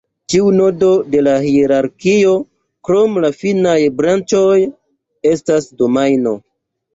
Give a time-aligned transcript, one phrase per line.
[0.33, 2.31] Ĉiu nodo de la hierarkio,
[2.89, 4.57] krom la finaj branĉoj,
[5.35, 6.35] estas domajno.